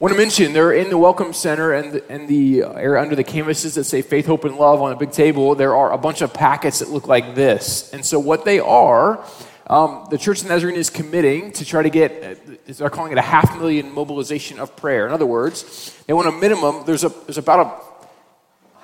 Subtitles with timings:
[0.00, 3.74] want to mention they're in the welcome center and and the area under the canvases
[3.76, 6.34] that say faith hope and love on a big table there are a bunch of
[6.34, 9.24] packets that look like this and so what they are
[9.68, 13.22] um, the church of nazarene is committing to try to get they're calling it a
[13.22, 17.38] half million mobilization of prayer in other words they want a minimum there's a there's
[17.38, 17.94] about a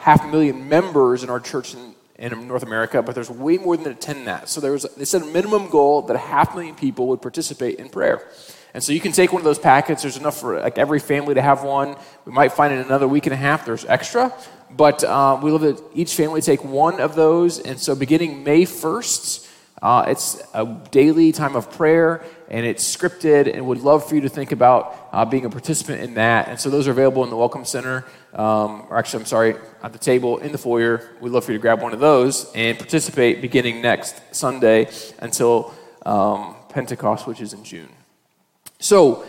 [0.00, 3.94] half million members in our church in, in North America, but there's way more than
[3.94, 4.48] 10 that.
[4.48, 7.78] So there was, they set a minimum goal that a half million people would participate
[7.78, 8.26] in prayer.
[8.74, 10.02] And so you can take one of those packets.
[10.02, 11.96] There's enough for like every family to have one.
[12.24, 14.32] We might find in another week and a half there's extra,
[14.70, 17.58] but uh, we love that each family take one of those.
[17.58, 19.48] And so beginning May 1st,
[19.82, 24.20] uh, it's a daily time of prayer and it's scripted and would love for you
[24.20, 26.48] to think about uh, being a participant in that.
[26.48, 29.92] And so those are available in the Welcome Center, um, or actually, I'm sorry, at
[29.92, 31.08] the table in the foyer.
[31.20, 35.72] We'd love for you to grab one of those and participate beginning next Sunday until
[36.04, 37.88] um, Pentecost, which is in June.
[38.80, 39.24] So,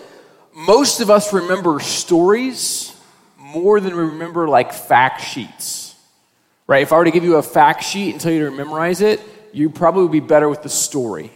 [0.53, 2.95] most of us remember stories
[3.37, 5.95] more than we remember like fact sheets.
[6.67, 6.83] Right?
[6.83, 9.19] If I were to give you a fact sheet and tell you to memorize it,
[9.51, 11.31] you probably would be better with the story.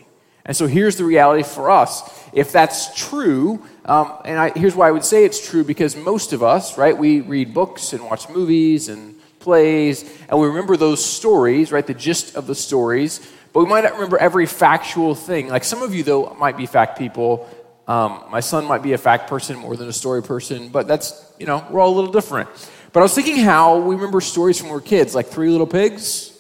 [0.46, 2.02] And so here's the reality for us.
[2.32, 6.32] If that's true, um, and I, here's why I would say it's true because most
[6.32, 11.04] of us, right, we read books and watch movies and plays, and we remember those
[11.04, 13.20] stories, right, the gist of the stories,
[13.52, 15.50] but we might not remember every factual thing.
[15.50, 17.50] Like some of you, though, might be fact people.
[17.88, 21.34] Um, my son might be a fact person more than a story person, but that's,
[21.40, 22.50] you know, we're all a little different.
[22.92, 25.50] But I was thinking how we remember stories from when we were kids, like Three
[25.50, 26.32] Little Pigs.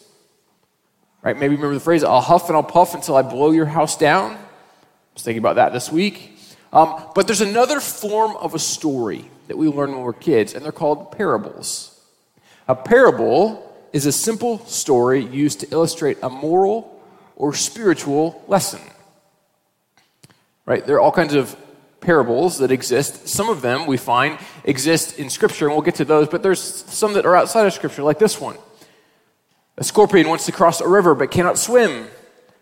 [1.21, 1.37] Right?
[1.37, 4.33] Maybe remember the phrase, I'll huff and I'll puff until I blow your house down.
[4.33, 4.37] I
[5.13, 6.39] was thinking about that this week.
[6.71, 10.63] Um, but there's another form of a story that we learn when we're kids, and
[10.63, 11.99] they're called parables.
[12.67, 13.61] A parable
[13.93, 17.01] is a simple story used to illustrate a moral
[17.35, 18.81] or spiritual lesson.
[20.65, 20.85] Right?
[20.85, 21.55] There are all kinds of
[22.01, 23.27] parables that exist.
[23.27, 26.61] Some of them we find exist in Scripture, and we'll get to those, but there's
[26.61, 28.57] some that are outside of Scripture, like this one.
[29.77, 32.07] A scorpion wants to cross a river but cannot swim,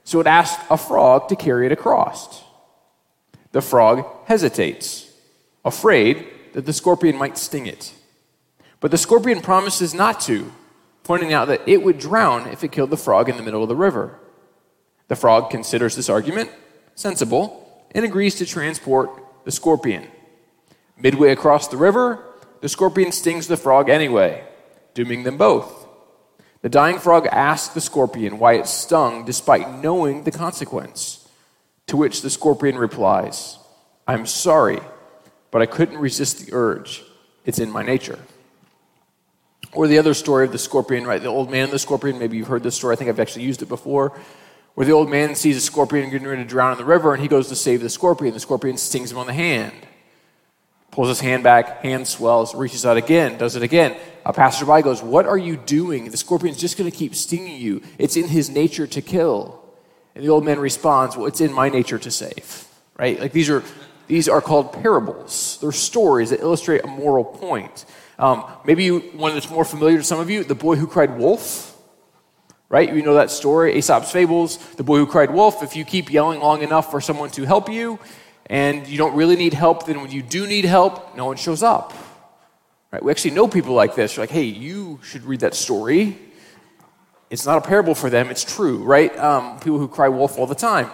[0.03, 2.43] so it asks a frog to carry it across.
[3.51, 5.11] The frog hesitates,
[5.63, 7.93] afraid that the scorpion might sting it.
[8.79, 10.51] But the scorpion promises not to,
[11.03, 13.69] pointing out that it would drown if it killed the frog in the middle of
[13.69, 14.19] the river.
[15.07, 16.49] The frog considers this argument
[16.95, 17.62] sensible
[17.93, 19.09] and agrees to transport
[19.45, 20.07] the scorpion.
[20.97, 22.23] Midway across the river,
[22.61, 24.43] the scorpion stings the frog anyway,
[24.93, 25.85] dooming them both.
[26.61, 31.27] The dying frog asks the scorpion why it stung despite knowing the consequence.
[31.87, 33.57] To which the scorpion replies,
[34.07, 34.79] I'm sorry,
[35.51, 37.03] but I couldn't resist the urge.
[37.45, 38.19] It's in my nature.
[39.73, 41.21] Or the other story of the scorpion, right?
[41.21, 42.19] The old man and the scorpion.
[42.19, 42.93] Maybe you've heard this story.
[42.93, 44.17] I think I've actually used it before.
[44.75, 47.21] Where the old man sees a scorpion getting ready to drown in the river, and
[47.21, 48.33] he goes to save the scorpion.
[48.33, 49.73] The scorpion stings him on the hand
[50.93, 53.97] pulls his hand back, hand swells, reaches out again, does it again.
[54.25, 56.09] A passerby goes, What are you doing?
[56.09, 57.81] The scorpion's just going to keep stinging you.
[57.97, 59.59] It's in his nature to kill.
[60.15, 62.67] And the old man responds, Well, it's in my nature to save.
[62.97, 63.19] Right?
[63.19, 63.63] Like these are
[64.07, 65.57] these are called parables.
[65.61, 67.85] They're stories that illustrate a moral point.
[68.19, 71.17] Um, maybe you, one that's more familiar to some of you, the boy who cried
[71.17, 71.72] wolf.
[72.69, 72.93] Right?
[72.93, 75.61] You know that story, Aesop's fables, the boy who cried wolf.
[75.61, 77.99] If you keep yelling long enough for someone to help you,
[78.47, 81.63] and you don't really need help, then when you do need help, no one shows
[81.63, 81.93] up.
[82.91, 83.03] Right?
[83.03, 84.15] We actually know people like this.
[84.15, 86.17] You're like, hey, you should read that story.
[87.29, 89.17] It's not a parable for them, it's true, right?
[89.17, 90.91] Um, people who cry wolf all the time.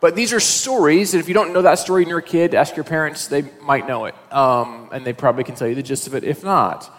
[0.00, 2.54] But these are stories, and if you don't know that story and you're a kid,
[2.54, 4.14] ask your parents, they might know it.
[4.32, 6.90] Um, and they probably can tell you the gist of it if not.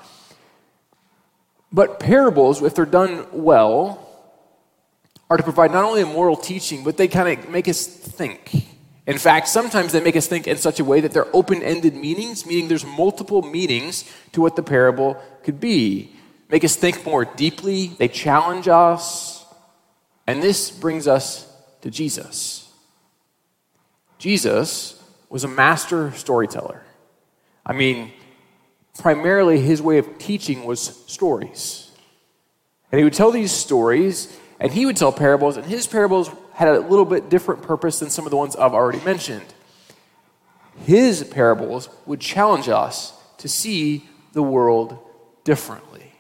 [1.71, 4.02] But parables, if they're done well,
[5.33, 8.67] are to provide not only a moral teaching, but they kind of make us think.
[9.07, 11.95] In fact, sometimes they make us think in such a way that they're open ended
[11.95, 16.15] meanings, meaning there's multiple meanings to what the parable could be.
[16.49, 19.43] Make us think more deeply, they challenge us.
[20.27, 21.51] And this brings us
[21.81, 22.71] to Jesus.
[24.19, 26.83] Jesus was a master storyteller.
[27.65, 28.11] I mean,
[28.99, 31.89] primarily his way of teaching was stories.
[32.91, 36.69] And he would tell these stories, and he would tell parables, and his parables had
[36.69, 39.43] a little bit different purpose than some of the ones I've already mentioned.
[40.85, 44.97] His parables would challenge us to see the world
[45.43, 46.13] differently.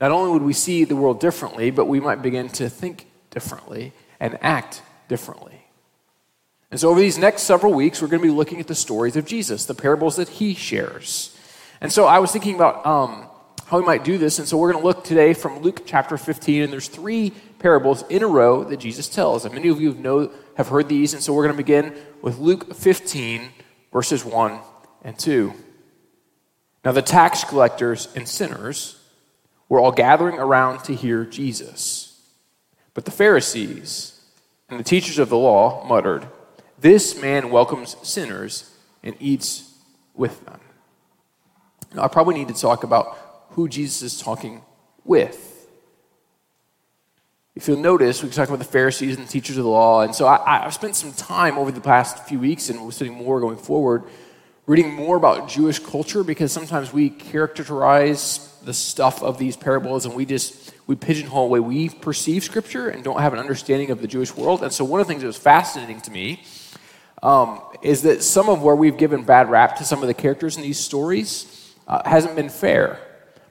[0.00, 3.92] Not only would we see the world differently, but we might begin to think differently
[4.18, 5.66] and act differently.
[6.70, 9.14] And so, over these next several weeks, we're going to be looking at the stories
[9.14, 11.36] of Jesus, the parables that he shares.
[11.82, 13.26] And so, I was thinking about um,
[13.66, 14.38] how we might do this.
[14.38, 18.04] And so we're going to look today from Luke chapter 15, and there's three parables
[18.08, 19.44] in a row that Jesus tells.
[19.44, 21.94] And many of you have, know, have heard these, and so we're going to begin
[22.20, 23.48] with Luke 15,
[23.92, 24.58] verses 1
[25.02, 25.52] and 2.
[26.84, 29.00] Now, the tax collectors and sinners
[29.68, 32.20] were all gathering around to hear Jesus.
[32.92, 34.20] But the Pharisees
[34.68, 36.28] and the teachers of the law muttered,
[36.78, 38.70] This man welcomes sinners
[39.02, 39.72] and eats
[40.14, 40.60] with them.
[41.94, 43.16] Now, I probably need to talk about
[43.54, 44.62] who Jesus is talking
[45.04, 45.50] with.
[47.54, 50.02] If you'll notice, we talk about the Pharisees and the teachers of the law.
[50.02, 53.16] And so I, have spent some time over the past few weeks, and we're studying
[53.16, 54.02] more going forward,
[54.66, 60.14] reading more about Jewish culture because sometimes we characterize the stuff of these parables and
[60.14, 64.00] we just we pigeonhole the way we perceive Scripture and don't have an understanding of
[64.00, 64.62] the Jewish world.
[64.62, 66.42] And so one of the things that was fascinating to me
[67.22, 70.56] um, is that some of where we've given bad rap to some of the characters
[70.56, 72.98] in these stories uh, hasn't been fair.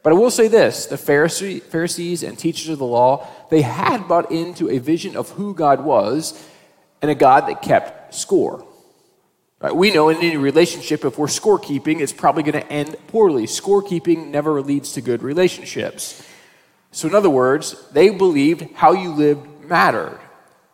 [0.03, 4.07] But I will say this the Pharisee, Pharisees and teachers of the law, they had
[4.07, 6.47] bought into a vision of who God was
[7.01, 8.67] and a God that kept score.
[9.59, 9.73] Right?
[9.73, 13.45] We know in any relationship, if we're scorekeeping, it's probably going to end poorly.
[13.45, 16.21] Scorekeeping never leads to good relationships.
[16.91, 20.19] So, in other words, they believed how you lived mattered.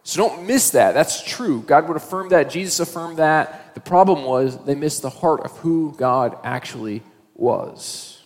[0.01, 0.93] So, don't miss that.
[0.93, 1.61] That's true.
[1.61, 2.49] God would affirm that.
[2.49, 3.75] Jesus affirmed that.
[3.75, 7.03] The problem was they missed the heart of who God actually
[7.35, 8.18] was.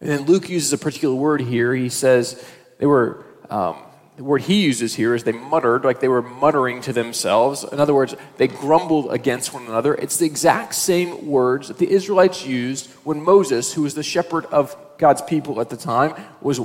[0.00, 1.74] And then Luke uses a particular word here.
[1.74, 2.42] He says
[2.78, 3.76] they were, um,
[4.16, 7.64] the word he uses here is they muttered, like they were muttering to themselves.
[7.64, 9.94] In other words, they grumbled against one another.
[9.94, 14.46] It's the exact same words that the Israelites used when Moses, who was the shepherd
[14.46, 16.60] of God's people at the time, was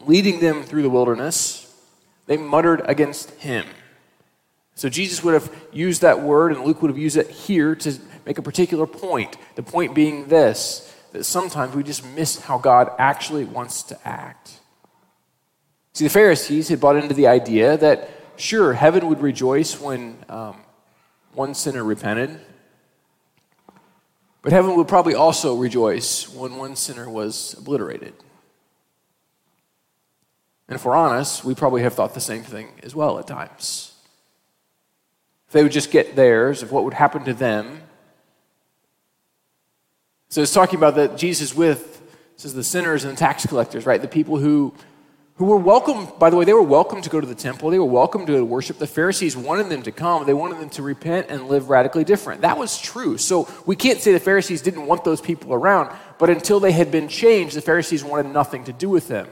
[0.00, 1.62] leading them through the wilderness.
[2.26, 3.66] They muttered against him.
[4.74, 7.98] So Jesus would have used that word, and Luke would have used it here to
[8.26, 9.36] make a particular point.
[9.54, 14.60] The point being this that sometimes we just miss how God actually wants to act.
[15.94, 20.56] See, the Pharisees had bought into the idea that, sure, heaven would rejoice when um,
[21.32, 22.38] one sinner repented,
[24.42, 28.12] but heaven would probably also rejoice when one sinner was obliterated.
[30.68, 33.94] And if we're honest, we probably have thought the same thing as well at times.
[35.46, 37.80] If they would just get theirs, of what would happen to them,
[40.28, 42.02] so it's talking about that Jesus with,
[42.36, 44.00] says the sinners and the tax collectors, right?
[44.00, 44.74] The people who,
[45.36, 47.70] who were welcome, by the way, they were welcome to go to the temple.
[47.70, 48.78] They were welcome to worship.
[48.78, 50.26] The Pharisees wanted them to come.
[50.26, 52.40] They wanted them to repent and live radically different.
[52.40, 53.18] That was true.
[53.18, 56.90] So we can't say the Pharisees didn't want those people around, but until they had
[56.90, 59.28] been changed, the Pharisees wanted nothing to do with them.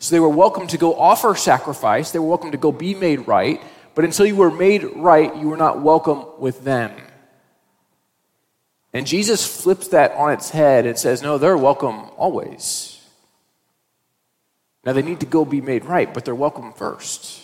[0.00, 2.10] So they were welcome to go offer sacrifice.
[2.10, 3.62] They were welcome to go be made right.
[3.94, 6.92] But until you were made right, you were not welcome with them.
[8.92, 12.96] And Jesus flips that on its head and says, No, they're welcome always.
[14.84, 17.42] Now they need to go be made right, but they're welcome first.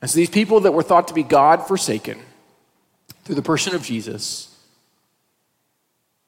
[0.00, 2.18] And so these people that were thought to be God forsaken
[3.24, 4.46] through the person of Jesus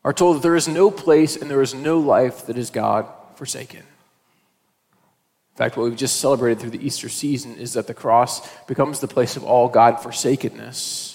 [0.05, 3.07] are told that there is no place and there is no life that is God
[3.37, 3.81] forsaken.
[3.81, 9.01] In fact, what we've just celebrated through the Easter season is that the cross becomes
[9.01, 11.12] the place of all God forsakenness.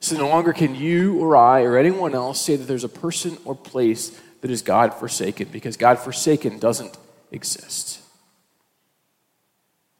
[0.00, 3.38] So no longer can you or I or anyone else say that there's a person
[3.44, 6.96] or place that is God forsaken because God forsaken doesn't
[7.32, 8.00] exist.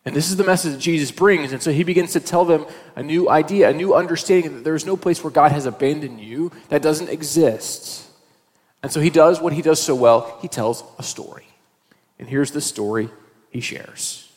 [0.05, 1.53] And this is the message that Jesus brings.
[1.53, 2.65] And so he begins to tell them
[2.95, 6.21] a new idea, a new understanding that there is no place where God has abandoned
[6.21, 8.09] you that doesn't exist.
[8.85, 11.49] And so he does what he does so well he tells a story.
[12.21, 13.11] And here's the story
[13.51, 14.31] he shares.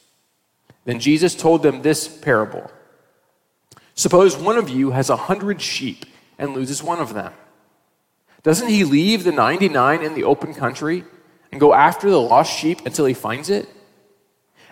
[0.86, 2.72] Then Jesus told them this parable.
[4.00, 6.06] Suppose one of you has a hundred sheep
[6.38, 7.34] and loses one of them.
[8.44, 11.04] Doesn't he leave the 99 in the open country
[11.52, 13.68] and go after the lost sheep until he finds it?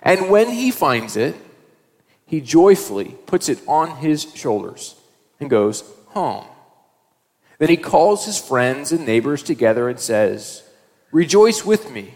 [0.02, 1.36] And when he finds it,
[2.26, 4.96] he joyfully puts it on his shoulders
[5.42, 6.46] and goes home.
[7.60, 10.64] Then he calls his friends and neighbors together and says,
[11.12, 12.14] Rejoice with me.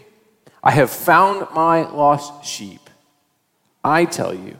[0.64, 2.88] I have found my lost sheep.
[3.84, 4.56] I tell you,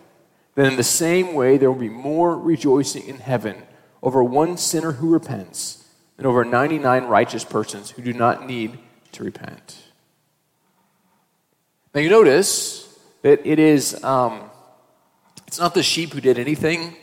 [0.54, 3.62] then in the same way there will be more rejoicing in heaven
[4.02, 8.78] over one sinner who repents than over 99 righteous persons who do not need
[9.12, 9.78] to repent.
[11.94, 14.50] Now you notice that it is, um,
[15.47, 16.97] it's not the sheep who did anything,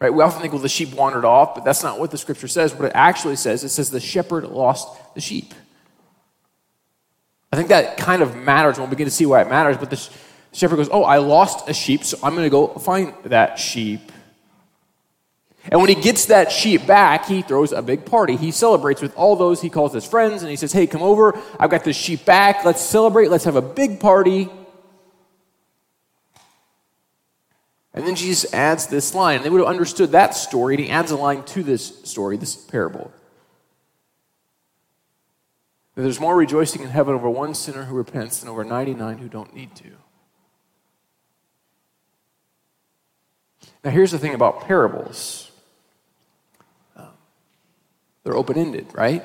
[0.00, 0.12] right?
[0.12, 2.74] We often think, well, the sheep wandered off, but that's not what the scripture says.
[2.74, 5.52] What it actually says, it says the shepherd lost the sheep.
[7.52, 8.78] I think that kind of matters.
[8.78, 10.10] We'll begin to see why it matters, but the
[10.56, 14.12] shepherd goes, Oh, I lost a sheep, so I'm going to go find that sheep.
[15.70, 18.36] And when he gets that sheep back, he throws a big party.
[18.36, 21.38] He celebrates with all those he calls his friends, and he says, Hey, come over.
[21.58, 22.64] I've got this sheep back.
[22.64, 23.30] Let's celebrate.
[23.30, 24.48] Let's have a big party.
[27.92, 29.42] And then Jesus adds this line.
[29.42, 32.54] They would have understood that story, and he adds a line to this story, this
[32.54, 33.10] parable.
[35.94, 39.54] There's more rejoicing in heaven over one sinner who repents than over 99 who don't
[39.54, 39.92] need to.
[43.86, 45.52] Now, here's the thing about parables
[48.24, 49.22] they're open ended, right?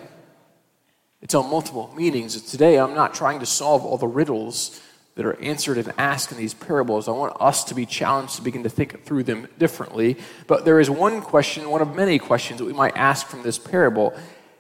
[1.24, 2.40] It's on multiple meanings.
[2.44, 4.80] Today, I'm not trying to solve all the riddles
[5.16, 7.08] that are answered and asked in these parables.
[7.08, 10.18] I want us to be challenged to begin to think through them differently.
[10.46, 13.58] But there is one question, one of many questions that we might ask from this
[13.58, 14.14] parable.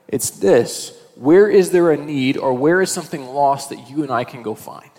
[0.08, 4.12] It's this Where is there a need or where is something lost that you and
[4.12, 4.90] I can go find?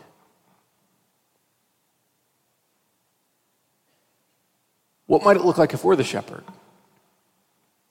[5.12, 6.42] What might it look like if we're the shepherd?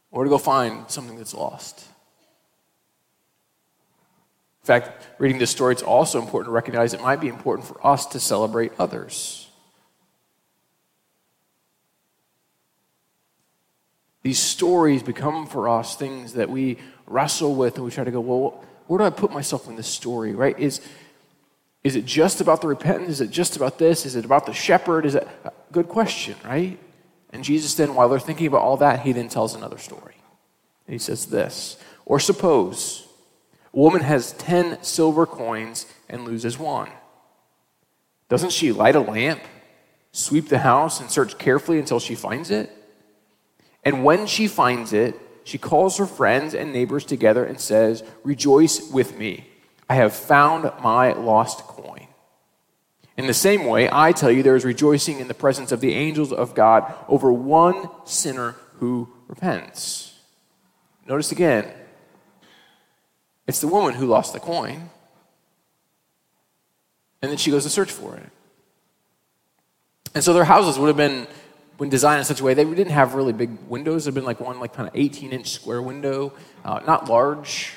[0.10, 1.86] Or to go find something that's lost?
[4.64, 7.86] In fact, reading this story, it's also important to recognize it might be important for
[7.86, 9.48] us to celebrate others.
[14.24, 18.20] These stories become for us things that we wrestle with and we try to go,
[18.20, 20.58] well, where do I put myself in this story, right?
[20.58, 20.82] Is,
[21.84, 23.10] is it just about the repentance?
[23.10, 24.08] Is it just about this?
[24.08, 25.06] Is it about the shepherd?
[25.06, 26.80] Is it uh, good question, right?
[27.32, 30.16] And Jesus then, while they're thinking about all that, he then tells another story.
[30.88, 33.08] He says this Or suppose
[33.74, 36.90] a woman has 10 silver coins and loses one.
[38.30, 39.42] Doesn't she light a lamp,
[40.12, 42.72] sweep the house, and search carefully until she finds it?
[43.84, 48.92] And when she finds it, she calls her friends and neighbors together and says, Rejoice
[48.92, 49.48] with me.
[49.90, 51.91] I have found my lost coin.
[53.18, 55.94] In the same way, I tell you, there is rejoicing in the presence of the
[55.94, 60.18] angels of God over one sinner who repents.
[61.08, 61.72] Notice again,
[63.48, 64.90] it's the woman who lost the coin.
[67.22, 68.30] And then she goes to search for it.
[70.16, 71.28] And so their houses would have been
[71.78, 74.06] when designed in such a way they didn't have really big windows.
[74.06, 77.74] There'd been like one like kind of 18 inch square window, uh, not large.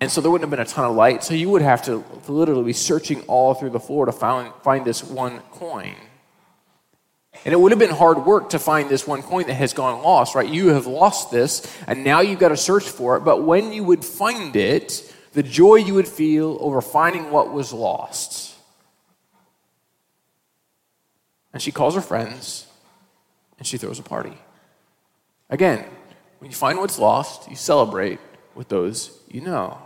[0.00, 1.24] And so there wouldn't have been a ton of light.
[1.24, 4.84] So you would have to, literally be searching all through the floor to find, find
[4.84, 5.94] this one coin.
[7.44, 10.02] And it would have been hard work to find this one coin that has gone
[10.02, 10.48] lost, right?
[10.48, 13.20] You have lost this, and now you've got to search for it.
[13.20, 17.72] But when you would find it, the joy you would feel over finding what was
[17.72, 18.54] lost.
[21.52, 22.66] And she calls her friends,
[23.58, 24.36] and she throws a party.
[25.48, 25.84] Again,
[26.38, 28.18] when you find what's lost, you celebrate
[28.54, 29.78] with those you know.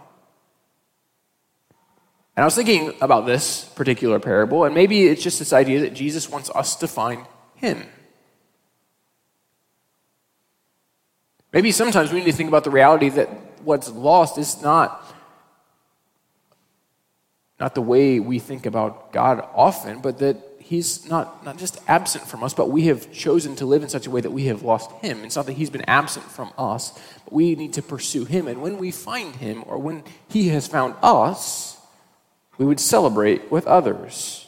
[2.40, 5.92] And I was thinking about this particular parable, and maybe it's just this idea that
[5.92, 7.86] Jesus wants us to find him.
[11.52, 13.28] Maybe sometimes we need to think about the reality that
[13.62, 15.04] what's lost is not,
[17.60, 22.26] not the way we think about God often, but that He's not, not just absent
[22.26, 24.62] from us, but we have chosen to live in such a way that we have
[24.62, 25.24] lost Him.
[25.24, 28.48] It's not that He's been absent from us, but we need to pursue Him.
[28.48, 31.76] And when we find Him, or when He has found us,
[32.60, 34.46] we would celebrate with others.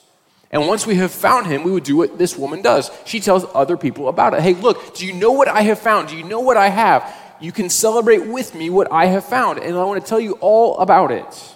[0.50, 2.90] And once we have found him, we would do what this woman does.
[3.07, 4.42] She tells other people about it.
[4.42, 6.09] Hey, look, do you know what I have found?
[6.09, 7.11] Do you know what I have?
[7.40, 9.61] You can celebrate with me what I have found.
[9.61, 11.54] And I want to tell you all about it.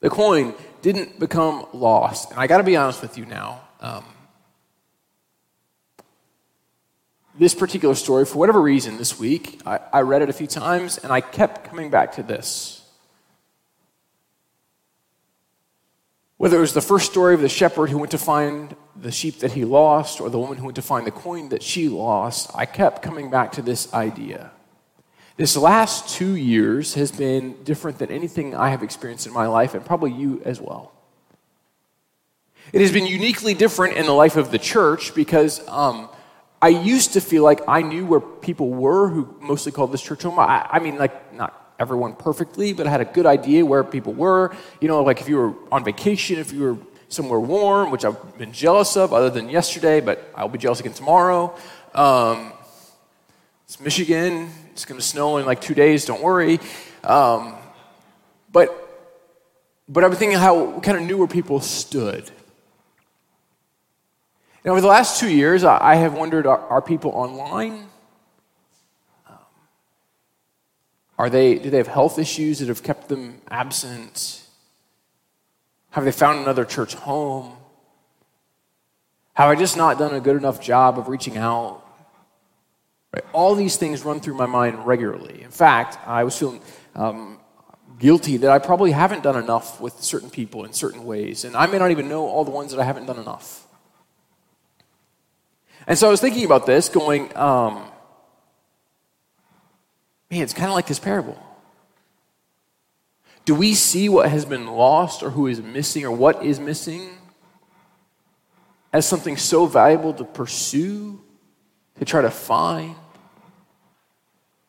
[0.00, 2.32] The coin didn't become lost.
[2.32, 3.60] And I got to be honest with you now.
[3.78, 4.04] Um,
[7.38, 10.98] this particular story, for whatever reason, this week, I, I read it a few times
[10.98, 12.79] and I kept coming back to this.
[16.40, 19.40] Whether it was the first story of the shepherd who went to find the sheep
[19.40, 22.50] that he lost or the woman who went to find the coin that she lost,
[22.54, 24.50] I kept coming back to this idea.
[25.36, 29.74] This last two years has been different than anything I have experienced in my life,
[29.74, 30.92] and probably you as well.
[32.72, 36.08] It has been uniquely different in the life of the church because um,
[36.62, 40.22] I used to feel like I knew where people were who mostly called this church
[40.22, 40.38] home.
[40.38, 41.29] I, I mean, like,
[41.80, 44.54] everyone perfectly, but I had a good idea where people were.
[44.80, 48.38] You know, like if you were on vacation, if you were somewhere warm, which I've
[48.38, 51.56] been jealous of other than yesterday, but I'll be jealous again tomorrow.
[51.94, 52.52] Um,
[53.64, 54.50] it's Michigan.
[54.72, 56.04] It's going to snow in like two days.
[56.04, 56.60] Don't worry.
[57.02, 57.54] Um,
[58.52, 58.76] but
[59.88, 62.30] but I'm thinking how we kind of knew where people stood.
[64.62, 67.88] And over the last two years, I have wondered are, are people online?
[71.20, 74.42] Are they, do they have health issues that have kept them absent?
[75.90, 77.58] Have they found another church home?
[79.34, 81.82] Have I just not done a good enough job of reaching out?
[83.12, 83.22] Right?
[83.34, 85.42] All these things run through my mind regularly.
[85.42, 86.62] In fact, I was feeling
[86.94, 87.38] um,
[87.98, 91.66] guilty that I probably haven't done enough with certain people in certain ways, and I
[91.66, 93.66] may not even know all the ones that I haven't done enough.
[95.86, 97.89] And so I was thinking about this, going, um,
[100.30, 101.38] man, it's kind of like this parable.
[103.44, 107.10] Do we see what has been lost or who is missing or what is missing
[108.92, 111.20] as something so valuable to pursue,
[111.98, 112.94] to try to find?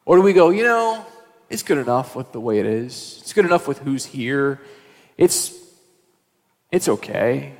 [0.05, 1.05] Or do we go, you know,
[1.49, 3.19] it's good enough with the way it is.
[3.21, 4.61] It's good enough with who's here.
[5.17, 5.53] It's
[6.71, 7.53] it's okay.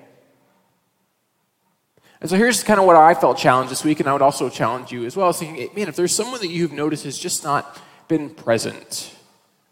[2.21, 4.49] And so here's kind of what I felt challenged this week, and I would also
[4.49, 5.33] challenge you as well.
[5.33, 7.79] Thinking, man, if there's someone that you've noticed has just not
[8.11, 9.15] been present,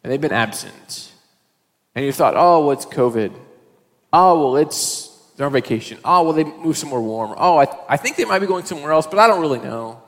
[0.02, 1.12] and they've been absent,
[1.94, 3.34] and you thought, oh, well, it's COVID.
[4.14, 6.00] Oh, well, it's they're on vacation.
[6.04, 7.36] Oh, well, they moved somewhere warmer.
[7.38, 10.02] Oh, I, I think they might be going somewhere else, but I don't really know.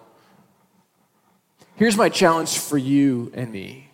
[1.76, 3.90] Here's my challenge for you and me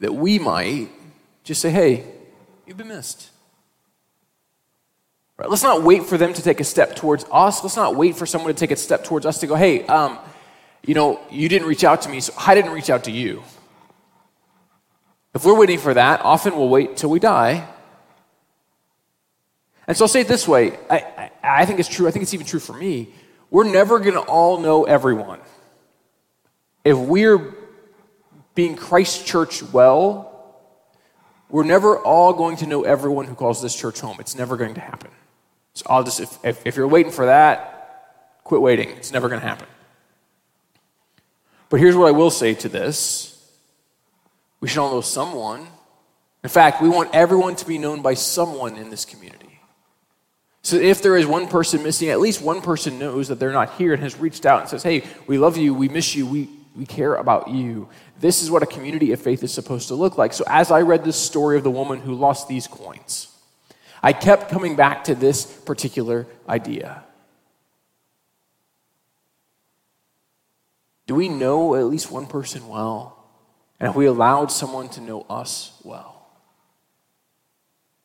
[0.00, 0.88] that we might
[1.42, 2.04] just say, hey,
[2.66, 3.30] you've been missed.
[5.36, 7.62] Right, let's not wait for them to take a step towards us.
[7.62, 10.18] Let's not wait for someone to take a step towards us to go, hey, um,
[10.86, 13.42] you know, you didn't reach out to me, so I didn't reach out to you.
[15.34, 17.66] If we're waiting for that, often we'll wait till we die.
[19.86, 22.06] And so I'll say it this way I, I, I think it's true.
[22.06, 23.08] I think it's even true for me.
[23.50, 25.40] We're never going to all know everyone.
[26.84, 27.54] If we're
[28.54, 30.30] being Christ Church well,
[31.48, 34.16] we're never all going to know everyone who calls this church home.
[34.18, 35.10] It's never going to happen.
[35.74, 38.90] So I'll just, if, if, if you're waiting for that, quit waiting.
[38.90, 39.66] It's never going to happen.
[41.68, 43.30] But here's what I will say to this
[44.60, 45.66] we should all know someone.
[46.42, 49.60] In fact, we want everyone to be known by someone in this community.
[50.62, 53.74] So if there is one person missing, at least one person knows that they're not
[53.74, 56.48] here and has reached out and says, Hey, we love you, we miss you, we,
[56.74, 57.88] we care about you.
[58.20, 60.32] This is what a community of faith is supposed to look like.
[60.32, 63.28] So as I read this story of the woman who lost these coins,
[64.02, 67.03] I kept coming back to this particular idea.
[71.06, 73.24] Do we know at least one person well?
[73.78, 76.26] And have we allowed someone to know us well?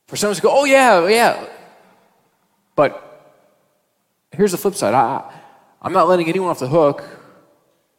[0.07, 1.45] For someone to go, oh, yeah, oh, yeah.
[2.75, 3.05] But
[4.31, 5.31] here's the flip side I,
[5.81, 7.03] I'm not letting anyone off the hook,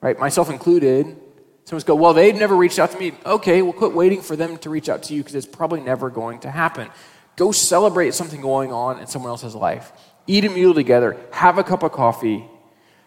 [0.01, 0.19] right?
[0.19, 1.17] Myself included.
[1.65, 3.13] Someone's go, well, they've never reached out to me.
[3.25, 6.11] Okay, well, quit waiting for them to reach out to you because it's probably never
[6.11, 6.89] going to happen.
[7.37, 9.93] Go celebrate something going on in someone else's life.
[10.27, 11.17] Eat a meal together.
[11.31, 12.45] Have a cup of coffee.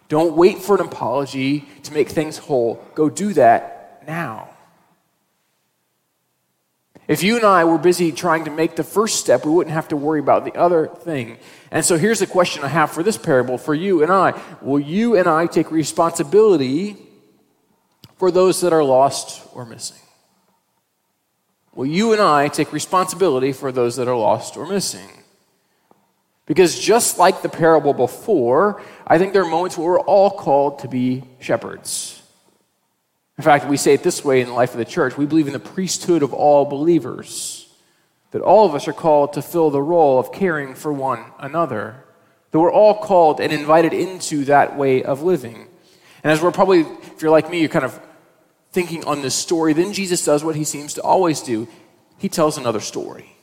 [0.09, 2.83] Don't wait for an apology to make things whole.
[2.95, 4.49] Go do that now.
[7.07, 9.89] If you and I were busy trying to make the first step, we wouldn't have
[9.89, 11.37] to worry about the other thing.
[11.69, 14.39] And so here's the question I have for this parable for you and I.
[14.61, 16.95] Will you and I take responsibility
[18.15, 19.97] for those that are lost or missing?
[21.75, 25.22] Will you and I take responsibility for those that are lost or missing?
[26.45, 30.79] Because just like the parable before, I think there are moments where we're all called
[30.79, 32.21] to be shepherds.
[33.37, 35.47] In fact, we say it this way in the life of the church we believe
[35.47, 37.67] in the priesthood of all believers,
[38.31, 42.03] that all of us are called to fill the role of caring for one another,
[42.51, 45.67] that we're all called and invited into that way of living.
[46.23, 47.99] And as we're probably, if you're like me, you're kind of
[48.71, 51.67] thinking on this story, then Jesus does what he seems to always do
[52.23, 53.35] he tells another story.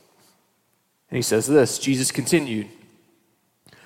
[1.11, 2.67] And he says this Jesus continued.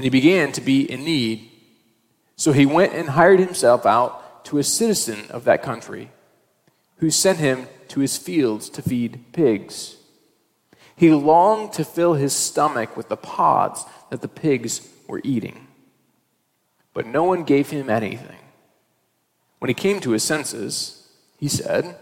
[0.00, 1.46] and he began to be in need.
[2.34, 6.10] So he went and hired himself out to a citizen of that country,
[6.96, 9.96] who sent him to his fields to feed pigs.
[10.96, 15.66] He longed to fill his stomach with the pods that the pigs were eating,
[16.94, 18.40] but no one gave him anything.
[19.58, 21.94] When he came to his senses, he said,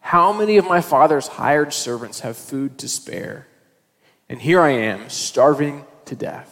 [0.00, 3.46] How many of my father's hired servants have food to spare?
[4.28, 6.51] And here I am, starving to death.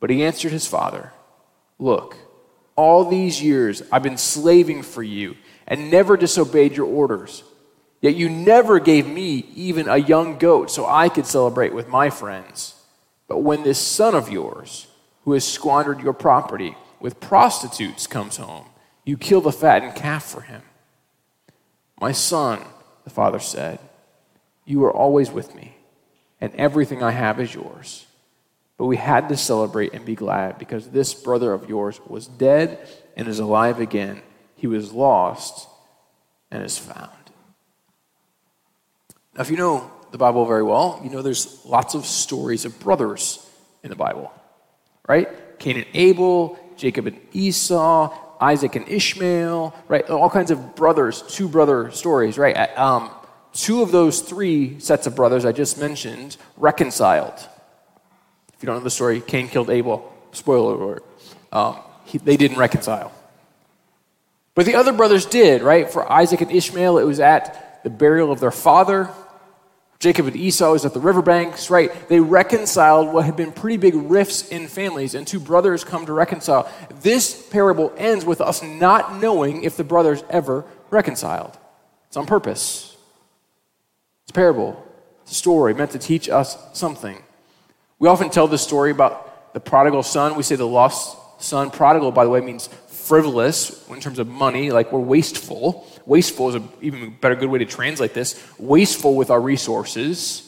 [0.00, 1.12] But he answered his father,
[1.78, 2.16] Look,
[2.74, 7.42] all these years I've been slaving for you and never disobeyed your orders.
[8.00, 12.10] Yet you never gave me even a young goat so I could celebrate with my
[12.10, 12.74] friends.
[13.26, 14.86] But when this son of yours,
[15.24, 18.66] who has squandered your property with prostitutes, comes home,
[19.04, 20.62] you kill the fattened calf for him.
[22.00, 22.60] My son,
[23.04, 23.80] the father said,
[24.66, 25.76] you are always with me,
[26.40, 28.05] and everything I have is yours.
[28.78, 32.86] But we had to celebrate and be glad because this brother of yours was dead
[33.16, 34.22] and is alive again.
[34.54, 35.68] He was lost
[36.50, 37.10] and is found.
[39.34, 42.78] Now, if you know the Bible very well, you know there's lots of stories of
[42.80, 43.48] brothers
[43.82, 44.32] in the Bible,
[45.08, 45.58] right?
[45.58, 50.08] Cain and Abel, Jacob and Esau, Isaac and Ishmael, right?
[50.10, 52.56] All kinds of brothers, two brother stories, right?
[52.78, 53.10] Um,
[53.52, 57.48] two of those three sets of brothers I just mentioned reconciled
[58.56, 60.12] if you don't know the story, Cain killed Abel.
[60.32, 61.04] Spoiler alert.
[61.52, 63.12] Um, he, they didn't reconcile.
[64.54, 65.90] But the other brothers did, right?
[65.90, 69.10] For Isaac and Ishmael, it was at the burial of their father.
[69.98, 72.08] Jacob and Esau was at the riverbanks, right?
[72.08, 76.12] They reconciled what had been pretty big rifts in families, and two brothers come to
[76.12, 76.70] reconcile.
[77.00, 81.58] This parable ends with us not knowing if the brothers ever reconciled.
[82.08, 82.96] It's on purpose.
[84.24, 84.82] It's a parable,
[85.22, 87.22] it's a story meant to teach us something.
[87.98, 90.36] We often tell the story about the prodigal son.
[90.36, 91.70] We say the lost son.
[91.70, 95.86] Prodigal, by the way, means frivolous in terms of money, like we're wasteful.
[96.04, 98.42] Wasteful is an even better good way to translate this.
[98.58, 100.42] Wasteful with our resources.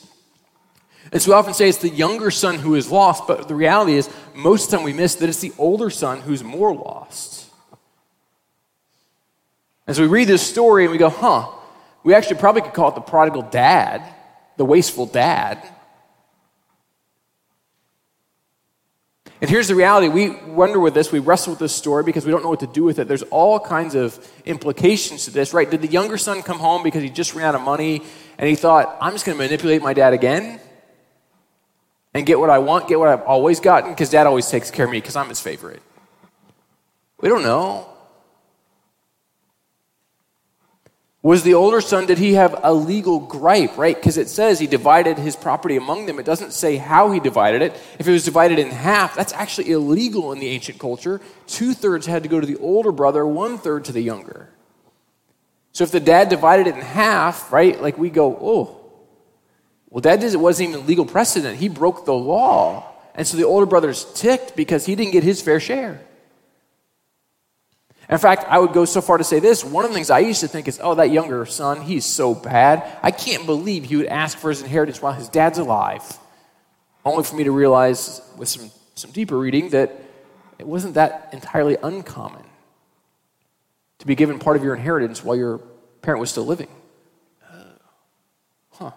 [1.12, 3.94] And so we often say it's the younger son who is lost, but the reality
[3.94, 7.46] is, most of the time we miss that it's the older son who's more lost.
[9.86, 11.48] And so we read this story and we go, huh,
[12.02, 14.02] we actually probably could call it the prodigal dad,
[14.58, 15.66] the wasteful dad.
[19.40, 22.32] And here's the reality we wonder with this, we wrestle with this story because we
[22.32, 23.06] don't know what to do with it.
[23.06, 25.70] There's all kinds of implications to this, right?
[25.70, 28.02] Did the younger son come home because he just ran out of money
[28.36, 30.60] and he thought, I'm just going to manipulate my dad again
[32.14, 34.86] and get what I want, get what I've always gotten because dad always takes care
[34.86, 35.82] of me because I'm his favorite?
[37.20, 37.88] We don't know.
[41.20, 43.96] Was the older son, did he have a legal gripe, right?
[43.96, 46.20] Because it says he divided his property among them.
[46.20, 47.72] It doesn't say how he divided it.
[47.98, 51.20] If it was divided in half, that's actually illegal in the ancient culture.
[51.48, 54.48] Two thirds had to go to the older brother, one third to the younger.
[55.72, 58.78] So if the dad divided it in half, right, like we go, oh,
[59.90, 61.58] well, that wasn't even legal precedent.
[61.58, 62.92] He broke the law.
[63.14, 66.00] And so the older brother's ticked because he didn't get his fair share.
[68.08, 70.20] In fact, I would go so far to say this one of the things I
[70.20, 72.98] used to think is, oh, that younger son, he's so bad.
[73.02, 76.02] I can't believe he would ask for his inheritance while his dad's alive.
[77.04, 79.92] Only for me to realize with some, some deeper reading that
[80.58, 82.44] it wasn't that entirely uncommon
[83.98, 85.58] to be given part of your inheritance while your
[86.00, 86.68] parent was still living.
[87.46, 87.64] Uh,
[88.70, 88.90] huh.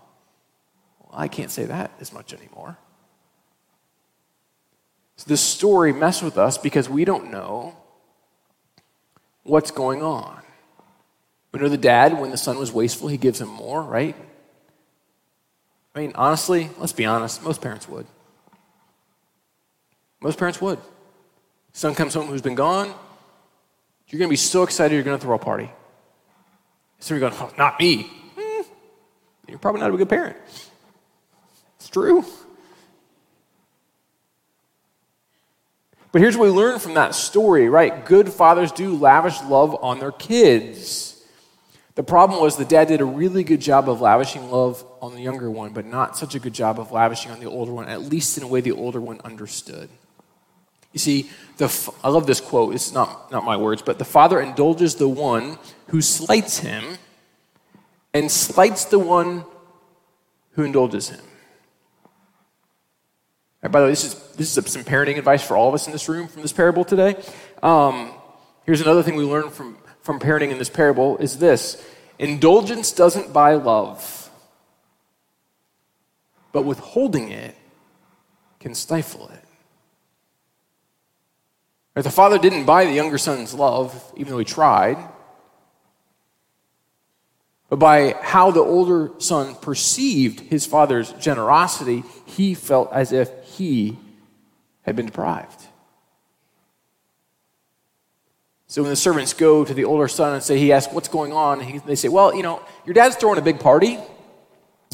[1.00, 2.78] Well, I can't say that as much anymore.
[5.18, 7.76] So this story messes with us because we don't know
[9.44, 10.42] what's going on.
[11.52, 14.16] We know the dad, when the son was wasteful, he gives him more, right?
[15.94, 18.06] I mean, honestly, let's be honest, most parents would.
[20.22, 20.80] Most parents would.
[21.74, 22.94] Son comes home who's been gone,
[24.12, 25.72] you're going to be so excited you're going to throw a party.
[27.00, 28.04] So you're going, oh, not me.
[28.38, 28.62] Hmm.
[29.48, 30.36] You're probably not a good parent.
[31.78, 32.26] It's true.
[36.12, 38.04] But here's what we learn from that story, right?
[38.06, 41.24] Good fathers do lavish love on their kids.
[41.96, 45.22] The problem was the dad did a really good job of lavishing love on the
[45.22, 48.02] younger one, but not such a good job of lavishing on the older one, at
[48.02, 49.90] least in a way the older one understood.
[50.94, 52.76] You see, the, I love this quote.
[52.76, 56.98] It's not, not my words, but the father indulges the one who slights him
[58.14, 59.46] and slights the one
[60.54, 61.22] who indulges him.
[63.62, 65.94] By the way, this is, this is some parenting advice for all of us in
[65.94, 67.16] this room from this parable today.
[67.62, 68.12] Um,
[68.66, 71.86] here's another thing we learn from, from parenting in this parable is this.
[72.18, 74.32] Indulgence doesn't buy love,
[76.52, 77.56] but withholding it
[78.60, 79.44] can stifle it.
[81.96, 84.98] Right, the father didn't buy the younger son's love, even though he tried
[87.72, 93.98] but by how the older son perceived his father's generosity, he felt as if he
[94.82, 95.68] had been deprived.
[98.68, 101.32] So when the servants go to the older son and say, he asks, what's going
[101.32, 101.62] on?
[101.62, 103.98] He, they say, well, you know, your dad's throwing a big party.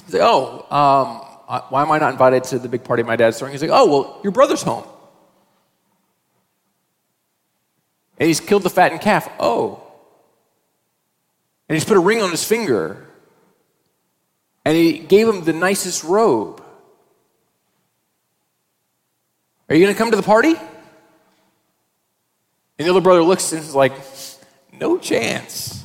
[0.05, 3.39] He's like, oh, um, why am I not invited to the big party my dad's
[3.39, 3.53] throwing?
[3.53, 4.83] He's like, oh, well, your brother's home.
[8.19, 9.27] And he's killed the fattened calf.
[9.39, 9.86] Oh,
[11.69, 13.05] and he's put a ring on his finger.
[14.63, 16.63] And he gave him the nicest robe.
[19.69, 20.55] Are you going to come to the party?
[22.79, 23.93] And the other brother looks and is like,
[24.71, 25.83] No chance.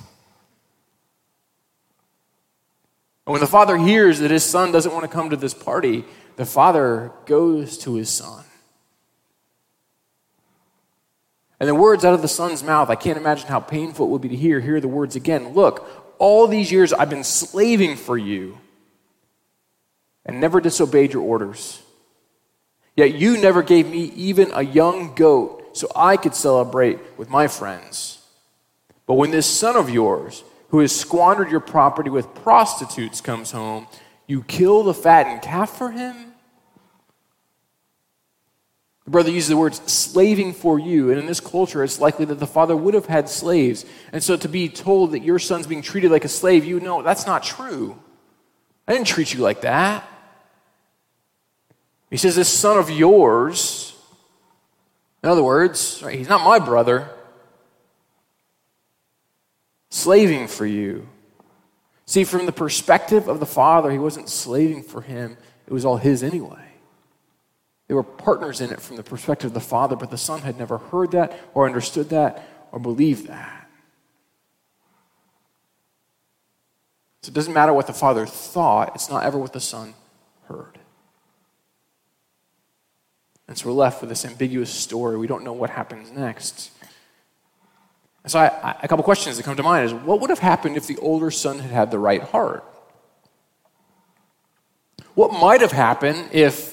[3.27, 6.05] And when the father hears that his son doesn't want to come to this party,
[6.37, 8.45] the father goes to his son.
[11.63, 14.21] And the words out of the son's mouth, I can't imagine how painful it would
[14.21, 14.59] be to hear.
[14.59, 18.59] Hear the words again Look, all these years I've been slaving for you
[20.27, 21.81] and never disobeyed your orders.
[22.97, 27.47] Yet you never gave me even a young goat so I could celebrate with my
[27.47, 28.27] friends.
[29.07, 33.87] But when this son of yours, who has squandered your property with prostitutes, comes home,
[34.27, 36.32] you kill the fattened calf for him?
[39.05, 42.39] The brother uses the words slaving for you, and in this culture, it's likely that
[42.39, 43.85] the father would have had slaves.
[44.13, 47.03] And so to be told that your son's being treated like a slave, you know
[47.03, 47.99] that's not true.
[48.87, 50.09] I didn't treat you like that.
[52.11, 53.97] He says, This son of yours,
[55.23, 57.11] in other words, right, he's not my brother,
[59.91, 61.09] slaving for you.
[62.07, 65.37] See, from the perspective of the father, he wasn't slaving for him,
[65.67, 66.72] it was all his anyway.
[67.93, 70.59] They were partners in it from the perspective of the father, but the son had
[70.59, 73.69] never heard that or understood that or believed that.
[77.21, 79.93] So it doesn't matter what the father thought, it's not ever what the son
[80.45, 80.79] heard.
[83.47, 85.19] And so we're left with this ambiguous story.
[85.19, 86.71] We don't know what happens next.
[88.23, 90.39] And so I, I, a couple questions that come to mind is what would have
[90.39, 92.65] happened if the older son had had the right heart?
[95.13, 96.72] What might have happened if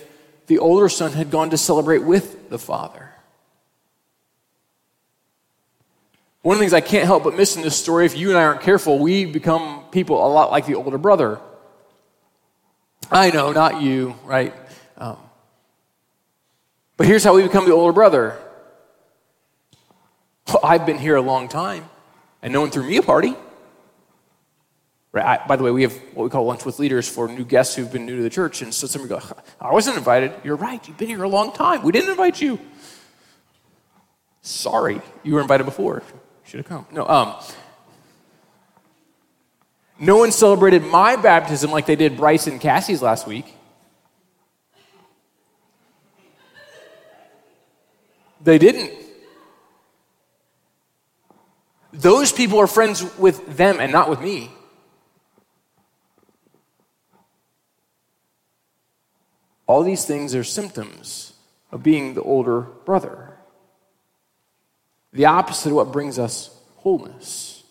[0.49, 3.11] the older son had gone to celebrate with the father.
[6.41, 8.37] One of the things I can't help but miss in this story, if you and
[8.37, 11.39] I aren't careful, we become people a lot like the older brother.
[13.11, 14.55] I know, not you, right?
[14.97, 15.17] Um,
[16.97, 18.35] but here's how we become the older brother.
[20.47, 21.87] Well, I've been here a long time,
[22.41, 23.35] and no one threw me a party.
[25.11, 25.25] Right?
[25.25, 27.75] I, by the way, we have what we call lunch with leaders for new guests
[27.75, 28.61] who've been new to the church.
[28.61, 30.33] And so somebody go, I wasn't invited.
[30.43, 30.85] You're right.
[30.87, 31.81] You've been here a long time.
[31.81, 32.59] We didn't invite you.
[34.41, 35.01] Sorry.
[35.23, 36.03] You were invited before.
[36.43, 36.85] Should have come.
[36.91, 37.35] No, um,
[39.99, 43.53] no one celebrated my baptism like they did Bryce and Cassie's last week.
[48.41, 48.93] They didn't.
[51.91, 54.51] Those people are friends with them and not with me.
[59.69, 61.33] All these things are symptoms
[61.71, 63.37] of being the older brother.
[65.13, 67.61] The opposite of what brings us wholeness.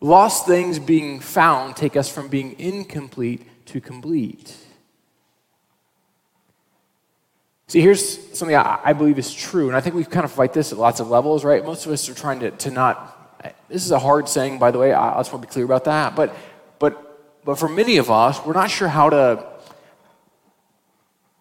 [0.00, 4.56] Lost things being found take us from being incomplete to complete.
[7.66, 10.72] See, here's something I, believe is true, and I think we kind of fight this
[10.72, 11.62] at lots of levels, right?
[11.62, 13.18] Most of us are trying to, to not.
[13.68, 14.94] This is a hard saying, by the way.
[14.94, 16.16] I, I just want to be clear about that.
[16.16, 16.34] But,
[17.44, 19.46] but for many of us, we're not sure how to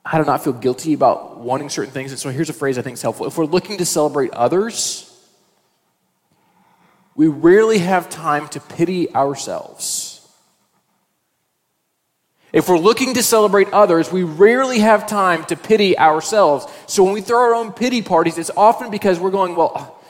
[0.05, 2.11] how to not feel guilty about wanting certain things.
[2.11, 3.27] And so here's a phrase I think is helpful.
[3.27, 5.05] If we're looking to celebrate others,
[7.15, 10.27] we rarely have time to pity ourselves.
[12.51, 16.65] If we're looking to celebrate others, we rarely have time to pity ourselves.
[16.87, 20.03] So when we throw our own pity parties, it's often because we're going, well,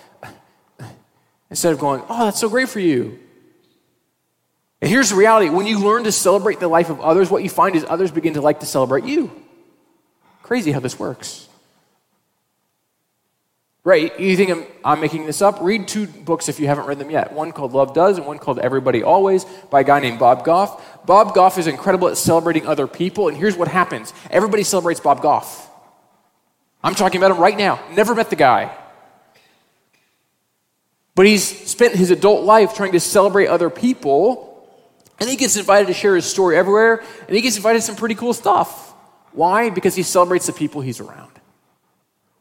[1.49, 3.19] instead of going, oh, that's so great for you.
[4.81, 7.49] And here's the reality when you learn to celebrate the life of others, what you
[7.49, 9.31] find is others begin to like to celebrate you.
[10.41, 11.47] crazy how this works.
[13.83, 14.17] Right?
[14.19, 15.59] You think I'm, I'm, making this up?
[15.61, 17.33] Read two books if you haven't read them yet.
[17.33, 21.05] One called Love Does and one called Everybody Always by a guy named Bob Goff.
[21.05, 25.21] Bob Goff is incredible at celebrating other people, and here's what happens everybody celebrates Bob
[25.21, 25.69] Goff.
[26.83, 27.79] I'm talking about him right now.
[27.91, 28.75] Never met the guy.
[31.15, 34.48] But he's spent his adult life trying to celebrate other people,
[35.19, 37.95] and he gets invited to share his story everywhere, and he gets invited to some
[37.95, 38.93] pretty cool stuff.
[39.31, 39.69] Why?
[39.69, 41.31] Because he celebrates the people he's around.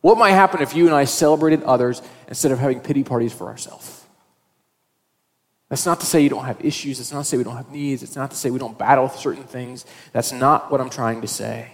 [0.00, 3.48] What might happen if you and I celebrated others instead of having pity parties for
[3.48, 4.04] ourselves?
[5.68, 6.98] That's not to say you don't have issues.
[6.98, 8.02] It's not to say we don't have needs.
[8.02, 9.84] It's not to say we don't battle certain things.
[10.12, 11.72] That's not what I'm trying to say.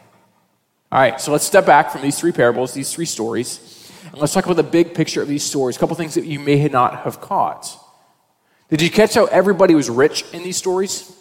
[0.90, 4.33] All right, so let's step back from these three parables, these three stories, and let's
[4.33, 5.77] talk about the big picture of these stories.
[5.77, 7.77] A couple things that you may not have caught.
[8.70, 11.12] Did you catch how everybody was rich in these stories?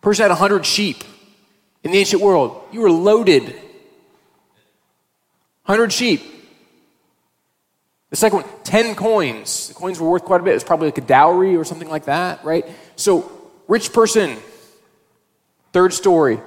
[0.00, 1.02] Person had 100 sheep
[1.82, 2.62] in the ancient world.
[2.72, 3.44] You were loaded.
[5.66, 6.22] 100 sheep.
[8.10, 9.68] The second one, 10 coins.
[9.68, 10.54] The coins were worth quite a bit.
[10.54, 12.64] It's probably like a dowry or something like that, right?
[12.96, 13.30] So,
[13.66, 14.38] rich person.
[15.72, 16.40] Third story.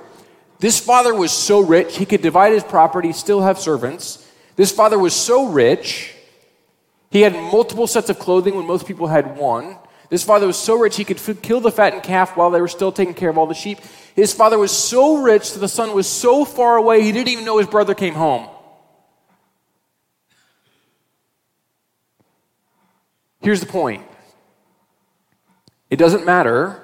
[0.60, 4.27] This father was so rich, he could divide his property, still have servants.
[4.56, 6.13] This father was so rich,
[7.12, 9.78] he had multiple sets of clothing when most people had one.
[10.10, 12.91] This father was so rich, he could kill the fattened calf while they were still
[12.91, 13.80] taking care of all the sheep.
[14.15, 17.45] His father was so rich that the son was so far away, he didn't even
[17.45, 18.50] know his brother came home.
[23.41, 24.06] Here's the point
[25.89, 26.82] it doesn't matter,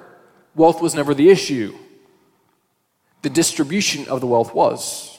[0.54, 1.76] wealth was never the issue
[3.22, 5.18] the distribution of the wealth was.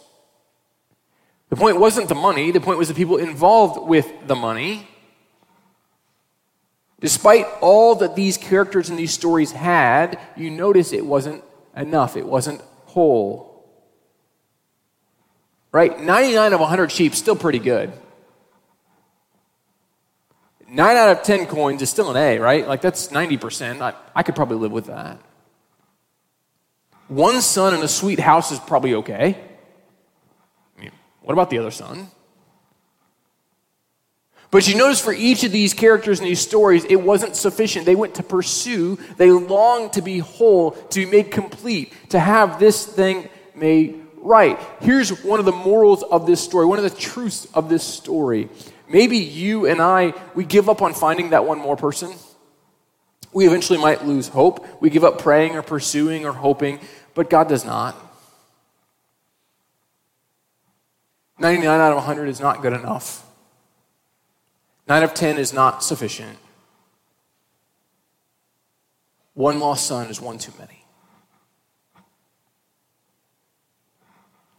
[1.50, 4.88] The point wasn't the money, the point was the people involved with the money.
[7.00, 11.44] Despite all that these characters in these stories had, you notice it wasn't
[11.76, 13.66] enough, it wasn't whole.
[15.72, 16.00] Right?
[16.00, 17.94] 99 of 100 sheep, still pretty good.
[20.68, 22.68] 9 out of 10 coins is still an A, right?
[22.68, 23.82] Like that's 90%.
[23.82, 25.20] I, I could probably live with that.
[27.08, 29.36] One son in a sweet house is probably okay.
[30.78, 32.12] I mean, what about the other son?
[34.52, 37.86] But you notice for each of these characters in these stories, it wasn't sufficient.
[37.86, 42.60] They went to pursue, they longed to be whole, to be made complete, to have
[42.60, 44.60] this thing made right.
[44.82, 48.50] Here's one of the morals of this story, one of the truths of this story.
[48.90, 52.12] Maybe you and I, we give up on finding that one more person.
[53.32, 54.82] We eventually might lose hope.
[54.82, 56.80] We give up praying or pursuing or hoping
[57.20, 57.96] but God does not.
[61.38, 63.29] 99 out of 100 is not good enough.
[64.90, 66.38] 9 of 10 is not sufficient.
[69.36, 70.84] One lost son is one too many.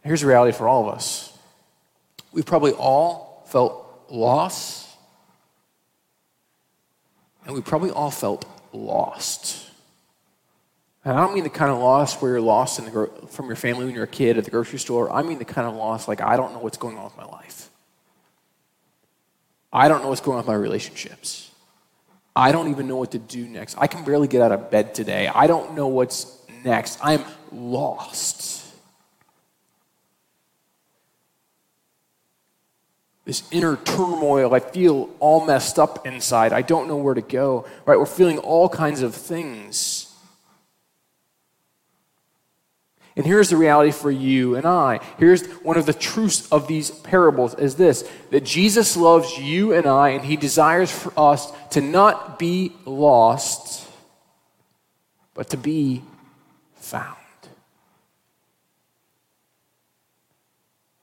[0.03, 1.37] Here's the reality for all of us
[2.31, 4.87] we've probably all felt loss,
[7.45, 9.67] and we probably all felt lost.
[11.03, 13.85] And I don't mean the kind of loss where you're lost the, from your family
[13.85, 15.11] when you're a kid at the grocery store.
[15.11, 17.25] I mean the kind of loss like I don't know what's going on with my
[17.25, 17.70] life.
[19.73, 21.49] I don't know what's going on with my relationships.
[22.35, 23.77] I don't even know what to do next.
[23.77, 25.27] I can barely get out of bed today.
[25.27, 26.99] I don't know what's next.
[27.03, 28.65] I'm lost.
[33.23, 36.53] This inner turmoil, I feel all messed up inside.
[36.53, 37.65] I don't know where to go.
[37.85, 37.97] Right?
[37.97, 40.10] We're feeling all kinds of things.
[43.21, 44.99] And here's the reality for you and I.
[45.19, 49.85] Here's one of the truths of these parables is this that Jesus loves you and
[49.85, 53.87] I and he desires for us to not be lost
[55.35, 56.01] but to be
[56.77, 57.15] found.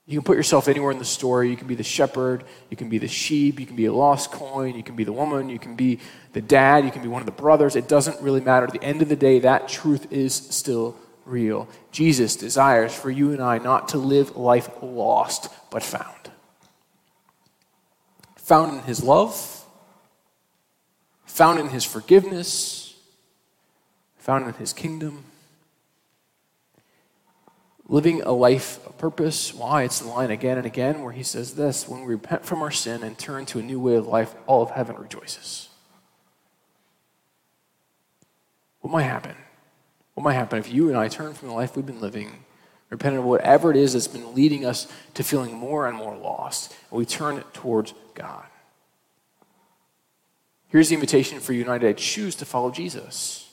[0.05, 1.49] You can put yourself anywhere in the story.
[1.49, 4.33] You can be the shepherd, you can be the sheep, you can be a lost
[4.33, 5.99] coin, you can be the woman, you can be
[6.33, 7.77] the dad, you can be one of the brothers.
[7.77, 8.65] It doesn't really matter.
[8.65, 10.97] At the end of the day, that truth is still
[11.29, 11.67] real.
[11.91, 16.31] Jesus desires for you and I not to live life lost, but found.
[18.37, 19.65] Found in his love,
[21.25, 22.95] found in his forgiveness,
[24.17, 25.23] found in his kingdom.
[27.87, 29.53] Living a life of purpose.
[29.53, 29.83] Why?
[29.83, 32.69] It's the line again and again where he says this when we repent from our
[32.71, 35.69] sin and turn to a new way of life, all of heaven rejoices.
[38.81, 39.35] What might happen?
[40.19, 42.43] What might happen if you and I turn from the life we've been living,
[42.89, 46.75] repent of whatever it is that's been leading us to feeling more and more lost,
[46.91, 48.43] and we turn towards God?
[50.67, 53.49] Here's the invitation for you and I choose to follow Jesus.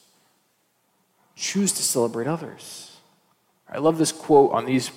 [1.37, 2.97] Choose to celebrate others.
[3.71, 4.91] I love this quote on these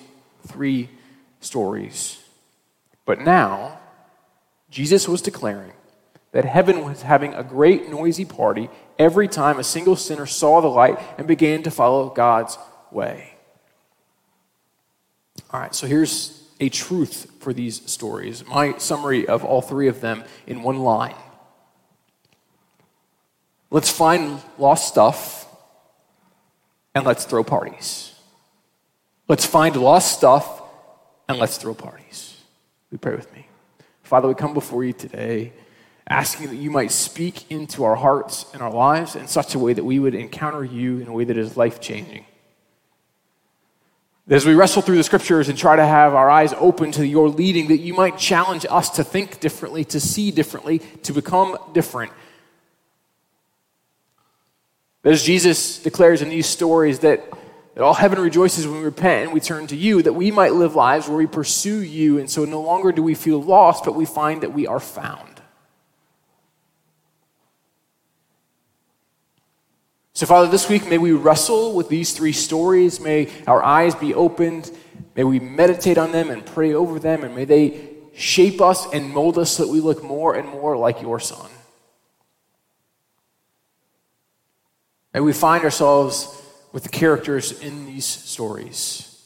[0.48, 0.88] three
[1.38, 2.20] stories.
[3.04, 3.78] But now,
[4.72, 5.70] Jesus was declaring
[6.32, 10.68] that heaven was having a great noisy party every time a single sinner saw the
[10.68, 12.56] light and began to follow God's
[12.90, 13.34] way.
[15.52, 18.46] All right, so here's a truth for these stories.
[18.46, 21.16] My summary of all three of them in one line.
[23.70, 25.48] Let's find lost stuff
[26.94, 28.14] and let's throw parties.
[29.26, 30.62] Let's find lost stuff
[31.28, 32.36] and let's throw parties.
[32.90, 33.46] We pray with me.
[34.02, 35.52] Father, we come before you today
[36.10, 39.72] asking that you might speak into our hearts and our lives in such a way
[39.72, 42.24] that we would encounter you in a way that is life changing.
[44.28, 47.28] As we wrestle through the scriptures and try to have our eyes open to your
[47.28, 52.12] leading, that you might challenge us to think differently, to see differently, to become different.
[55.04, 57.24] As Jesus declares in these stories that,
[57.74, 60.54] that all heaven rejoices when we repent and we turn to you, that we might
[60.54, 63.94] live lives where we pursue you, and so no longer do we feel lost, but
[63.94, 65.29] we find that we are found.
[70.20, 73.00] So, Father, this week may we wrestle with these three stories.
[73.00, 74.70] May our eyes be opened.
[75.16, 77.24] May we meditate on them and pray over them.
[77.24, 80.76] And may they shape us and mold us so that we look more and more
[80.76, 81.50] like your Son.
[85.14, 86.38] May we find ourselves
[86.70, 89.24] with the characters in these stories.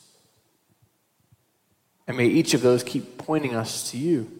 [2.07, 4.30] And may each of those keep pointing us to you.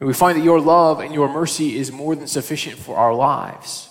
[0.00, 3.14] May we find that your love and your mercy is more than sufficient for our
[3.14, 3.88] lives.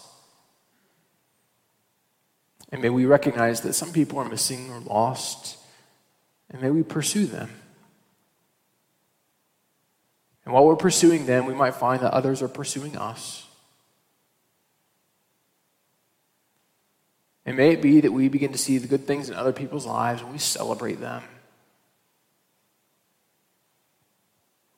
[2.73, 5.57] And may we recognize that some people are missing or lost,
[6.49, 7.51] and may we pursue them.
[10.43, 13.45] And while we're pursuing them, we might find that others are pursuing us.
[17.45, 19.85] And may it be that we begin to see the good things in other people's
[19.85, 21.21] lives and we celebrate them.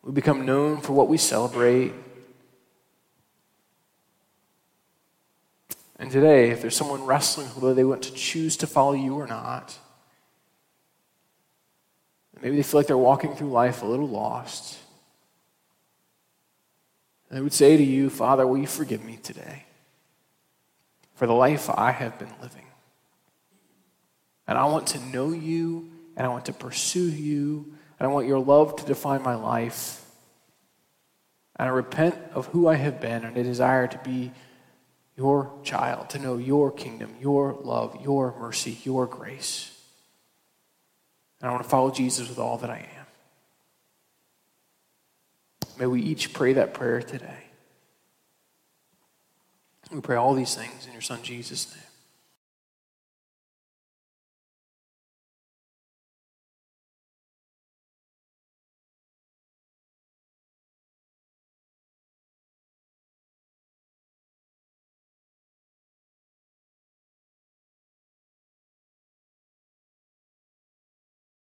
[0.03, 1.93] We become known for what we celebrate
[6.05, 9.25] And today, if there's someone wrestling whether they want to choose to follow you or
[9.25, 9.75] not,
[12.43, 14.77] maybe they feel like they're walking through life a little lost.
[17.27, 19.65] And I would say to you, Father, will you forgive me today
[21.15, 22.67] for the life I have been living?
[24.47, 28.27] And I want to know you, and I want to pursue you, and I want
[28.27, 30.05] your love to define my life.
[31.55, 34.33] And I repent of who I have been, and I desire to be
[35.17, 39.71] your child, to know your kingdom, your love, your mercy, your grace.
[41.39, 43.05] And I want to follow Jesus with all that I am.
[45.77, 47.43] May we each pray that prayer today.
[49.91, 51.84] We pray all these things in your Son Jesus' name.